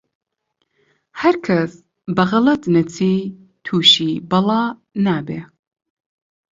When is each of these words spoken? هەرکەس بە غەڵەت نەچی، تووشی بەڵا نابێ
هەرکەس 1.21 1.71
بە 2.15 2.23
غەڵەت 2.29 2.63
نەچی، 2.73 3.17
تووشی 3.65 4.13
بەڵا 4.29 4.63
نابێ 5.05 5.41